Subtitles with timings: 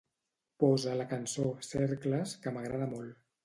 [0.63, 3.17] Posa la cançó "Cercles", que m'agrada molt.